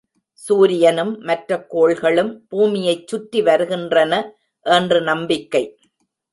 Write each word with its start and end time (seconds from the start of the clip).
சூரியனும், 0.33 1.11
மற்ற 1.19 1.65
கோள்களும் 1.65 2.31
பூமியைச்சுற்றி 2.51 3.43
வருகின்றன 3.43 4.13
என்று 4.65 5.01
நம்பிக்கை. 5.01 5.63